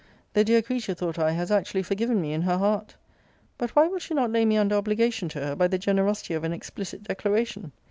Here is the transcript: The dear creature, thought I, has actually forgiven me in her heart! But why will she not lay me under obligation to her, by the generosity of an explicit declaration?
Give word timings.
The 0.33 0.43
dear 0.43 0.63
creature, 0.63 0.95
thought 0.95 1.19
I, 1.19 1.33
has 1.33 1.51
actually 1.51 1.83
forgiven 1.83 2.19
me 2.21 2.33
in 2.33 2.41
her 2.41 2.57
heart! 2.57 2.95
But 3.59 3.75
why 3.75 3.85
will 3.87 3.99
she 3.99 4.15
not 4.15 4.31
lay 4.31 4.45
me 4.45 4.57
under 4.57 4.73
obligation 4.75 5.29
to 5.29 5.39
her, 5.41 5.55
by 5.55 5.67
the 5.67 5.77
generosity 5.77 6.33
of 6.33 6.43
an 6.43 6.53
explicit 6.53 7.03
declaration? 7.03 7.71